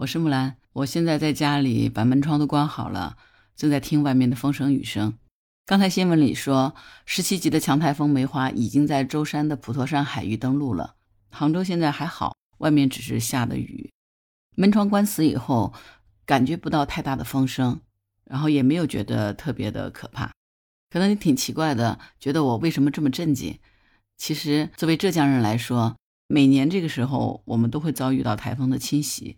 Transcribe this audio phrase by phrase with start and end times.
[0.00, 3.18] 我是木兰，我现在在家里把门窗都关好了，
[3.54, 5.18] 正在听外面的风声雨声。
[5.66, 10.94] 刚才新闻里说，十七级的强台风梅花已经在舟山的普陀山海域登陆了。
[11.30, 13.90] 杭州现在还好，外面只是下的雨。
[14.56, 15.74] 门窗关死以后，
[16.24, 17.82] 感觉不到太大的风声，
[18.24, 20.32] 然后也没有觉得特别的可怕。
[20.88, 23.58] 可能你挺奇怪的，觉得我为什么这么镇静？
[24.16, 25.94] 其实作为浙江人来说，
[26.26, 29.36] 每年这个时候我们都会遭遇到台风的侵袭。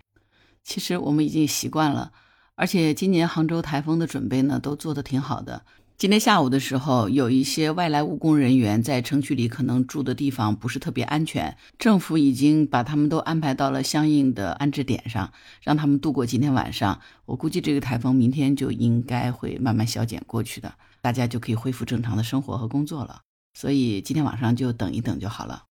[0.65, 2.13] 其实我们已经习惯了，
[2.55, 5.65] 而且今年杭州台风的准备呢都做得挺好的。
[5.99, 17.01] 今天下午的时候，有一些外来务工人员在城区里可能住的地方不是特别安全，政府已经把他们都安排到了相应的安置点上，让他们度过今天晚上。
[17.27, 23.21] 我估计这个台风明天就应该会慢慢消减过去的，大家就可以恢复正常的生活和工作了。
[23.55, 25.65] 所以今天晚上就等一等就好了。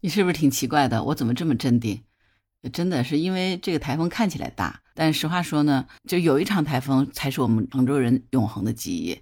[0.00, 1.04] 你是不是挺奇怪的？
[1.04, 2.02] 我怎么这么镇定？
[2.68, 9.18] 真的是因为这个台风看起来大，但实话说呢，就有一场台风才是我们杭州人永恒的记忆。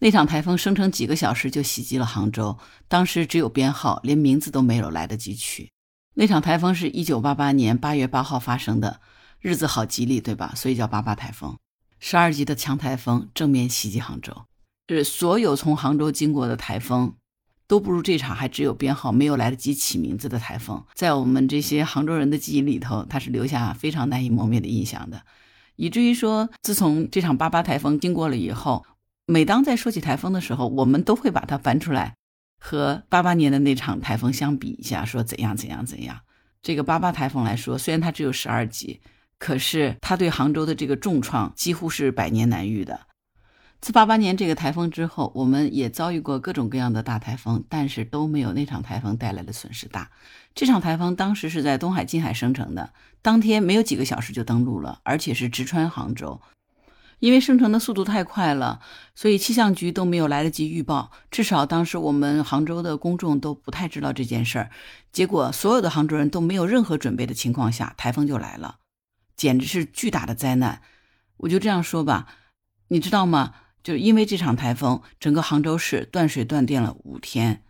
[0.00, 5.70] 那场台风生成几个小时就袭击了杭州，当时只有编号，连名字都没有来得及取。
[6.14, 9.00] 那场台风是一九八八年八月八号发生的，
[9.40, 10.52] 日子好吉利，对吧？
[10.54, 11.56] 所以叫八八台风。
[12.00, 14.44] 十二级的强台风正面袭击杭州，
[14.88, 17.14] 是所有从杭州经过的台风，
[17.66, 25.22] 都不如这场还只有编号没有来得及起名字的台风，在我们这些杭州人的记忆里头，它是留下非常难以磨灭的印象的，
[25.76, 28.84] 以至于说，自从这场八八台风经过了以后。
[29.26, 32.14] 每当在说起台风的时候，我们都会把它翻出来，
[32.60, 36.20] 和八八年的那场台风相比一下，说怎样怎样怎样。
[36.60, 39.00] 这个八八台风来说，虽然它只有十二级，
[39.38, 43.00] 可是它对杭州的这个重创几乎是百年难遇的。
[43.84, 50.10] 自八八年这个台风之后，我们也遭遇过各种各样的大台风，但是都没有那场台风带来的损失大。
[50.54, 56.40] 这场台风当时是在东海近海生成的，当天没有几个小时就登陆了，而且是直穿杭州。
[57.18, 58.80] 因为生成的速度太快了，
[59.14, 61.10] 所以气象局都没有来得及预报。
[61.30, 64.70] 至少当时我们杭州的公众都不太知道这件事儿。
[65.12, 68.76] 结果所有的杭州人都没有任何准备的情况下，台风就来了，
[69.36, 70.80] 简直是巨大的灾难。
[71.36, 72.26] 我就这样说吧，
[72.88, 73.52] 你知道吗？
[73.84, 77.62] 就是因为这场台风，整个杭州市断水断电了五天，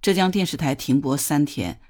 [0.00, 1.80] 浙江电视台停播三天，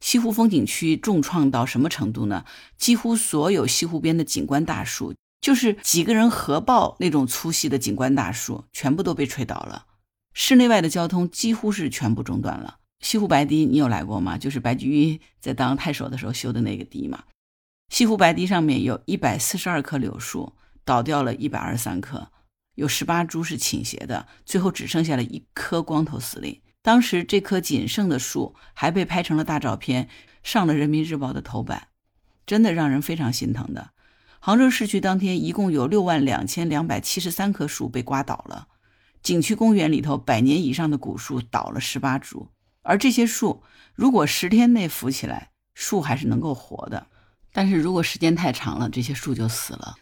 [0.00, 2.46] 西湖风景区重创到什么程度呢？
[2.78, 5.12] 几乎所有西湖边的景观大树。
[5.40, 9.86] 就是几个人合抱那种粗细的景观大树，全部都被吹倒了。
[10.34, 12.76] 室内外的交通几乎是全部中断了。
[13.00, 14.36] 西湖白堤，你有来过吗？
[14.36, 17.24] 就是白居易在当太守的时候修的那个堤嘛。
[17.88, 20.52] 西湖白堤上面有一百四十二棵柳树，
[20.84, 22.30] 倒掉了一百二十三棵，
[22.80, 26.62] 有十八株是倾斜的，最后只剩下了一棵光头司令。
[26.80, 30.08] 当时这棵仅剩的树还被拍成了大照片，
[30.42, 31.88] 上了人民日报的头版，
[32.46, 33.90] 真的让人非常心疼的。
[34.38, 38.68] 杭州市区当天一共有六万两千两百七十三棵树被刮倒了，
[39.22, 42.48] 景区公园里头百年以上的古树倒了十八株，
[42.80, 43.62] 而这些树
[43.94, 47.08] 如果十天内扶起来，树还是能够活的；
[47.52, 49.96] 但是如果时间太长了，这些树就死了。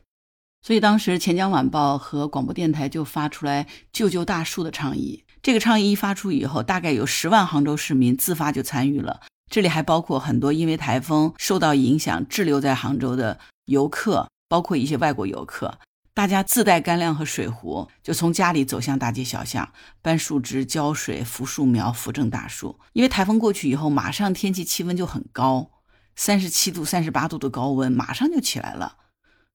[0.63, 5.25] 所以当时《钱江晚报》和广播电台就发出来“救救大树”的倡议。
[5.41, 9.21] 这个倡议一发出以后，大概有十万杭州市民自发就参与了，
[9.51, 13.39] 这里还包括很多因为台风受到影响滞留在杭州的。
[13.67, 15.79] 游客包括一些外国游客，
[16.15, 19.71] 大家自带干粮和水壶，就从家里走向大街小巷，
[20.01, 22.81] 搬树枝、浇水、扶树苗、扶正大树。
[22.95, 25.71] 因为台风过去以后，马上天气气温就很高，
[26.17, 28.97] 三十七度、三十八度的高温马上就起来了。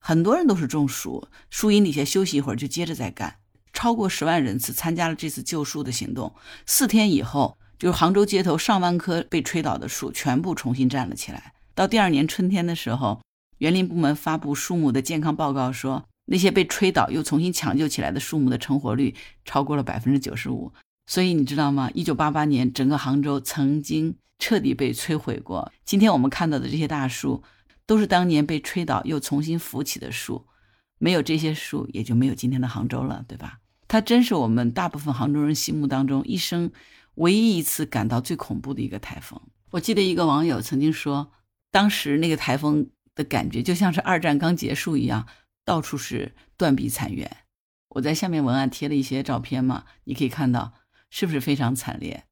[0.05, 3.37] 很多人都是中暑，树荫底下休息一会儿就接着再干。
[3.71, 6.35] 超过十万人次参加了这次救树的行动。
[6.65, 11.53] 四天以后，就是杭州街头上万棵被吹倒的树全部重新站了起来。
[11.73, 13.21] 到第二年春天的时候。
[13.59, 19.15] 园林部门发布树木的健康报告说，那些被吹倒又重新抢救起来的树木的成活率
[19.45, 20.73] 超过了百分之九十五。
[21.05, 21.89] 所以你知道吗？
[21.93, 25.71] 一九八八年，整个杭州曾经彻底被摧毁过。
[25.85, 27.41] 今天我们看到的这些大树，
[27.85, 30.47] 都是当年被吹倒又重新扶起的树。
[30.97, 33.59] 没有这些树，也就没有今天的杭州了，对吧？
[33.87, 36.71] 它真是我们大部分杭州人心目当中一生
[37.15, 39.41] 唯一一次感到最恐怖的一个台风。
[39.71, 41.31] 我记得一个网友曾经说，
[41.71, 42.89] 当时那个台风。
[43.15, 45.27] 的感觉就像是二战刚结束一样，
[45.63, 47.29] 到处是断壁残垣。
[47.89, 50.73] 我在下面文案贴了一些照片嘛，你可以看到
[51.11, 52.23] 是不是非常惨烈？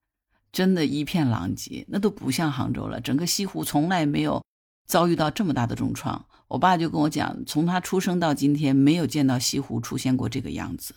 [0.51, 2.99] 真的一片狼藉，那都不像杭州了。
[2.99, 4.43] 整个西湖从来没有
[4.85, 6.25] 遭遇到这么大的重创。
[6.47, 10.93] 我爸就跟我讲，从他出生到今天，没有见到西湖出现过这个样子，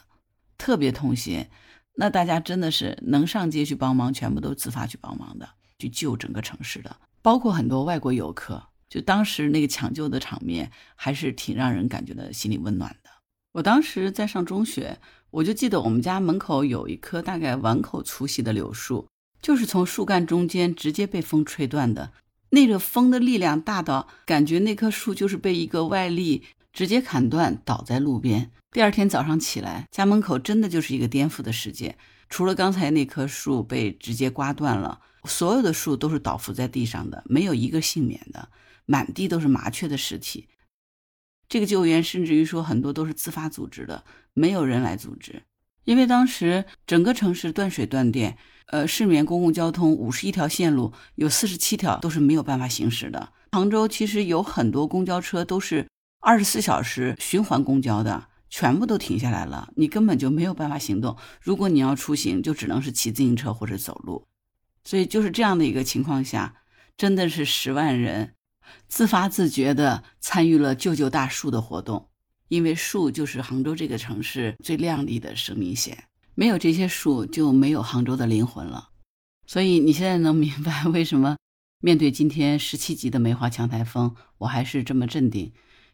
[0.59, 1.47] 特别痛心。
[1.95, 5.49] 那大家真的是能上街去帮忙，全部都自发去帮忙的，
[5.79, 8.61] 去救整个城市的，包括很多外国游客。
[8.89, 13.11] 就当时那个抢救的场面，还是挺让人感觉到心里温暖的。
[13.53, 14.99] 我当时在上中学，
[15.31, 19.07] 我就记得我们家门口有一棵大概碗口粗细的柳树，
[19.41, 22.13] 就是从树干中间直接被风吹断的。
[22.51, 28.51] 那个风的力量大到感觉那棵树就是被一个外力直接砍断，倒在路边。
[28.71, 31.97] 第二天早上起来，家门口真的就是一个颠覆的世界。
[32.29, 38.49] 除了刚才那棵树被直接刮断了，所有的树都是倒伏在地上的，没有一个幸免的，
[38.87, 40.49] 满地都是麻雀的尸体。
[41.49, 45.43] 这个救援甚至于说很多都是自发组织的，没有人来组织，
[45.85, 53.33] 因为当时整个城市断水断电，呃，市面公共交通五十一条线路有四十七条都是没有办法行驶的。
[53.53, 55.89] 杭州其实有很多公交车都是
[56.21, 58.29] 二十四小时循环公交的。
[58.51, 61.17] 全部都停下来了，你根本就没有办法行动。
[61.41, 64.29] 如果你要出行，就只能是骑自行车或者走路。
[64.85, 66.63] 所以就是这样的一个情况下，
[66.97, 68.35] 真的是十万人
[68.87, 72.11] 自发自觉地参与了救救大树的活动。
[72.47, 78.91] 因为树就是杭州这个城市最亮丽的生命线，没有这些树就没有杭州的灵魂了。
[79.47, 81.37] 所以你现在能明白 为什么
[81.81, 85.53] 面对今天十七级的梅花强台风，我还是这么镇定。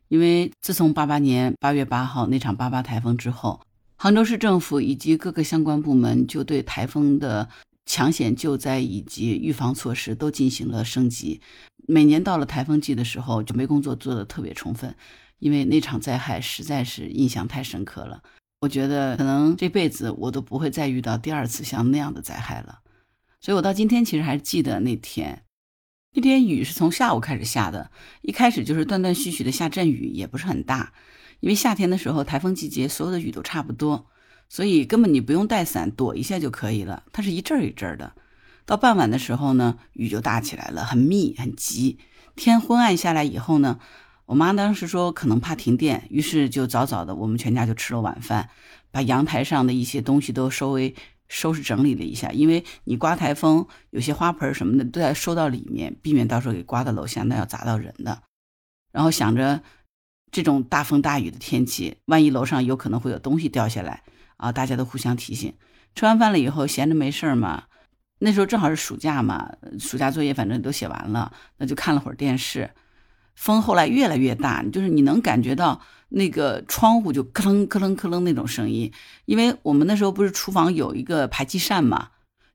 [0.08, 3.60] 因为自从八八年八月八号那场八八台风之后，
[3.96, 7.48] 杭州市政府以及各个相关部门就对台风的
[7.87, 11.40] 抢险救灾以及预防措施都进行了升级。
[11.87, 14.94] 每年到了台风季的时候，准备工作做得特别充分，
[15.38, 18.22] 因为那场灾害实在是印象太深刻了。
[18.60, 22.80] 我觉得可能这辈子我都不会再遇到第二次像那样的灾害了。
[23.40, 25.44] 所以我到今天其实还记得那天。
[26.12, 27.90] 那天雨是从下午开始下的，
[28.20, 30.92] 一开始就是断断续续的下阵雨，也不是很大。
[31.38, 34.06] 因为夏天的时候，台风季节，所有的雨都差不多，
[34.48, 37.04] 所以根本你不用带伞，躲一下就可以了。
[37.12, 38.12] 它是一阵儿一阵儿的。
[38.66, 41.98] 到傍晚的时候呢，雨就大起来了，很密很急。
[42.36, 43.78] 天昏暗下来以后呢，
[44.30, 48.48] 我妈当时说可能怕停电，于是就早早的，我们全家就吃了晚饭，
[48.92, 50.94] 把阳台上的一些东西都稍微。
[51.32, 58.20] 收拾整理了一下，因为你刮台风，有些花盆什么的都要收到里面，避免到时候给刮到楼下，那要砸到人的。
[58.90, 59.62] 然后想着
[60.32, 64.02] 这种大风大雨的天气，万一楼上有可能会有东西掉下来
[64.38, 65.54] 啊，大家都互相提醒。
[65.94, 67.62] 吃完饭了以后，闲着没事儿嘛，
[68.18, 72.68] 那时候正好是暑假嘛，暑假作业反正都写完了，那就看了会儿电视。
[73.34, 75.80] 风后来越来越大，就是你能感觉到。
[76.12, 78.90] 那个窗户就咯楞咯楞咯楞那种声音，
[79.26, 82.08] 因为我们那时候不是厨房有一个排气扇嘛，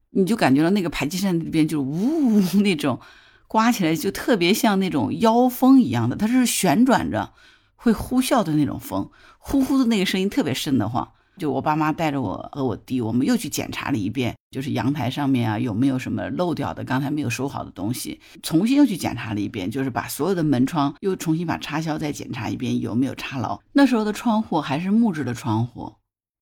[0.09, 2.99] 你就感觉到那个排气扇那边就呜呜那种，
[3.47, 7.31] 刮起来就特别像那种妖风一样的，它是旋转着
[7.77, 11.13] 会呼啸的那种风，呼呼的那个声音特别瘆得慌。
[11.37, 23.59] 就我爸妈带着我和我弟，我们又去检查了一遍，就是阳台上面啊有没有什么漏掉的，刚才没有收好的东西，重新又去检查了一遍，就是把所有的门窗又重新把插销再检查一遍，有没有插牢。
[23.73, 25.95] 那时候的窗户还是木质的窗户，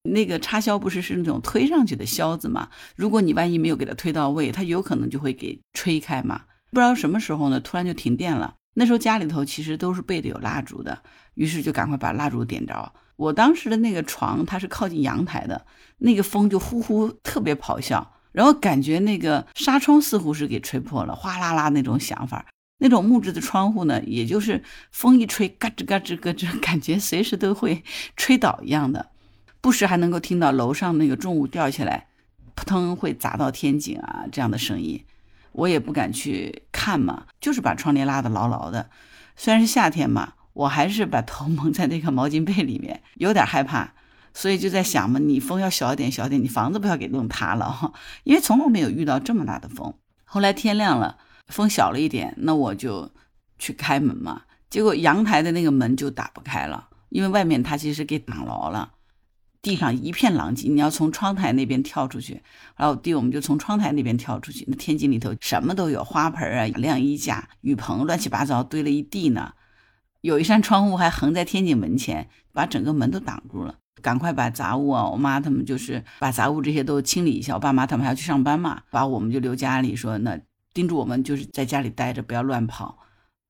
[0.04, 2.70] 那个插销不是是那种推上去的销子嘛？
[2.96, 6.42] 如果你万一没有给它推到位，它有可能就会给吹开嘛。
[6.72, 8.56] 不知道什么时候呢，突然就停电了。
[8.76, 11.04] 那时候家里头其实都是备的有蜡烛的，
[11.36, 12.92] 于是就赶快把蜡烛点着。
[13.16, 15.66] 我当时的那个床，它是靠近阳台的，
[16.00, 22.46] 那个风就呼呼特别咆哮，然后感觉那个纱窗似乎是给吹破了，哗啦啦那种响法。
[22.80, 24.62] 那种木质的窗户呢，也就是
[24.92, 27.84] 风一吹，嘎吱嘎吱咯吱，感觉随时都会
[28.18, 29.12] 吹倒一样的。
[29.62, 32.08] 不时还能够听到楼上那个重物掉下来，
[32.56, 35.06] 扑腾会砸到天井啊这样的声音。
[35.54, 38.90] 我也不敢去看嘛，就是把窗帘拉得牢牢的。
[39.38, 40.34] 虽然是夏天嘛。
[40.54, 43.94] 我还是把头蒙在那个毛巾被里面，有点害怕，
[44.34, 47.92] 所以就在想嘛，你风要小一点，小点，你房子不要给弄塌了哈。
[48.24, 49.94] 因为从来没有遇到这么大的风。
[50.24, 51.18] 后来天亮了，
[51.48, 53.12] 风小了一点，那我就
[53.58, 54.44] 去开门嘛。
[54.70, 58.94] 结果阳台的那个门就打不开了，因为外面它其实给挡牢了，
[59.62, 62.42] 地上一片狼藉，你要从窗台那边跳出去。
[62.76, 69.54] 然后弟我们就从窗台那边跳出去，那天井里头什么都有，花盆啊、晾衣架、雨棚，乱七八糟堆了一地呢。
[70.24, 73.76] 有一扇窗户还横在天井门前，把整个门都挡住了。
[74.02, 77.56] 赶快把杂物啊，我妈他们就是把杂物这些都清理一下。
[77.56, 80.40] 我爸妈他们还要去上班嘛，把我们就留家里，说那
[80.74, 83.00] 叮嘱我们就是在家里待着，不要乱跑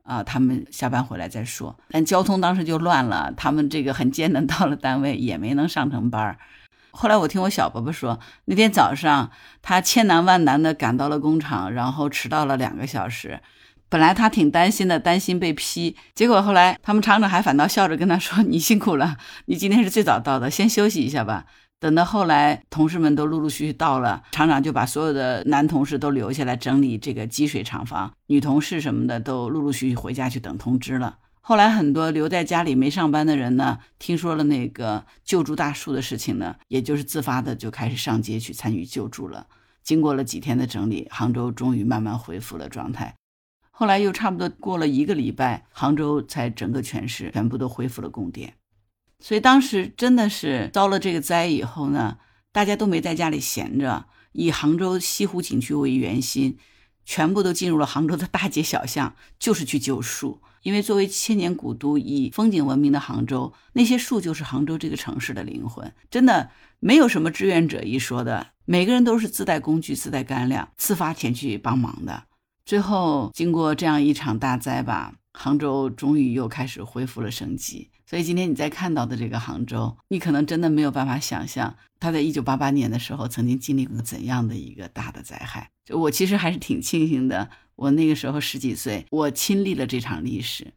[0.02, 0.24] 啊。
[0.24, 1.78] 他们下班回来再说。
[1.90, 6.36] 但交通当时就乱了，他们这个很艰难到了单位，也没能上成班。
[6.90, 9.30] 后来我听我小伯伯说，那天早上
[9.62, 13.42] 他千难万难的赶到了工厂，然后迟到了两个小时。
[13.94, 21.46] 本来他挺担心的，担心被批，结果后来他们厂长还反倒笑着跟他说：“你辛苦了，你今天是最早到的，先休息一下吧，
[21.80, 31.20] 等到后来，同事们都陆陆续续到了，厂长就把所有的男同事都留下来整理这个积水厂房，女同事什么的都陆陆续续回家去等通知了。
[31.42, 39.46] 后来很多留在家里没上班的人呢，听说了那个救助大树的事情呢，也就是自发的就开始上街去参与救助了。
[39.84, 43.14] 经过了几天的整理，杭州终于慢慢恢复了状态。
[43.76, 48.54] 后来又差不多过了一个礼拜，杭州才整个全市全部都恢复了供电。
[49.20, 52.20] 所以当时真的是遭了这个灾以后呢，
[52.52, 56.60] 大家都没在家里闲着，以杭州西湖景区为圆心，
[57.04, 60.42] 全部都进入了杭州的大街小巷，就是去救树。
[60.62, 65.92] 因为作为千年古都、以风景闻名的杭州，那些树就是杭州这个城市的灵魂。
[66.12, 72.26] 真的没有什么志愿者一说的，每个人都是自带工具、自带干粮，自发前去帮忙的。
[72.66, 77.90] 最后经过这样一场大灾吧，杭州终于又开始恢复了生机。
[78.06, 85.72] 所以今天你在看到的这个杭州，你可能真的没有办法想象，它在一九八八年的时候曾经经历过怎样的一个大的灾害。
[85.84, 90.74] 就我其实还是挺庆幸的，我那个时候十几岁，我亲历了这场历史。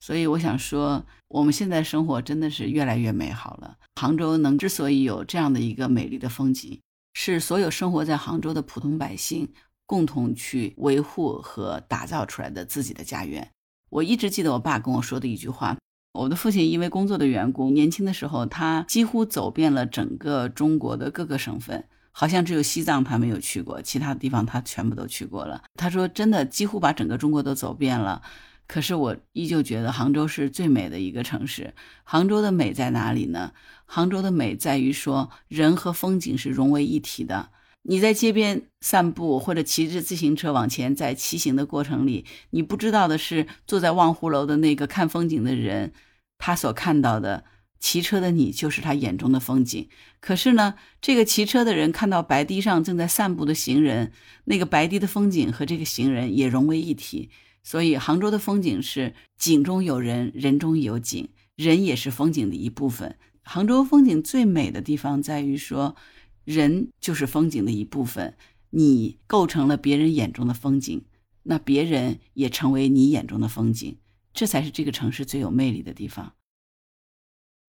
[0.00, 3.78] 所以我想说，我们现在生活真的是越来越美好了。
[3.94, 6.80] 杭州能之所以有这样的一个美丽的风景，
[7.14, 9.48] 是所有生活在杭州的普通百姓
[9.86, 13.50] 共同去维护和打造出来的自己的家园。
[13.90, 15.76] 我一直记得我爸跟我说的一句话。
[16.12, 25.64] 我的父亲因为工作的缘故，年轻的时候他几乎走遍了整个中国的各个省份，好像只有西藏他没有去过，其他地方他全部都去过了。
[25.74, 28.22] 他说：“真的，几乎把整个中国都走遍了。”
[28.66, 31.74] 可是我依旧觉得杭州是最美的一个城市。
[32.04, 33.52] 杭州的美在哪里呢？
[33.84, 37.50] 杭州的美在于说人和风景是融为一体的。
[37.86, 45.92] 你在街边散步，或者骑着自行车往前，在骑行的过程里，你不知道的是，坐在望湖楼的那个看风景的人，
[46.38, 47.44] 他所看到的
[47.78, 49.86] 骑车的你，就是他眼中的风景。
[50.18, 54.12] 可是呢，这个骑车的人看到白堤上正在散步的行人，
[54.46, 57.28] 那个白堤的风景和这个行人也融为一体。
[57.62, 63.18] 所以，杭州的风景是景中有人，人中有景，人也是风景的一部分。
[63.42, 65.94] 杭州风景最美的地方在于说。
[66.44, 68.36] 人就是风景的一部分，
[68.70, 71.04] 你构成了别人眼中的风景，
[71.42, 73.98] 那别人也成为你眼中的风景，
[74.32, 76.34] 这才是这个城市最有魅力的地方。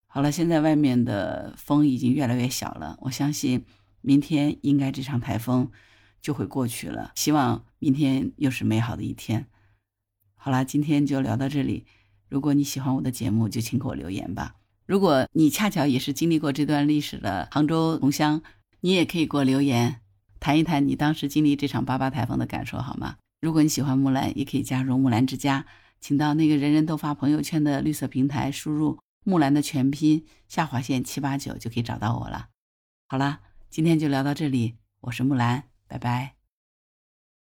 [0.07, 3.65] 好了，现在外面的风已经越来越小了，我相信
[4.01, 5.71] 明天应该这场台风
[6.21, 7.11] 就会过去了。
[7.15, 9.47] 希望明天又是美好的一天。
[10.35, 11.85] 好啦，今天就聊到这里。
[12.29, 14.55] 如果你喜欢我的节目，就请给我留言吧。
[14.85, 18.41] 如果你恰巧也是经历过这段历史的杭州同乡，
[18.85, 19.99] 你也可以给我留言，
[20.39, 23.15] 谈一谈你当时经历这场八八台风的感受，好吗？
[23.41, 25.65] 如果你喜欢木兰，也可以加入木兰之家，
[25.99, 32.49] 请到那个人人都发朋友圈的绿色平台，输入木兰的全拼下划线七八九就可以找到我了。
[33.07, 33.39] 好了，
[33.71, 36.35] 今天就聊到这里，我是木兰，拜拜。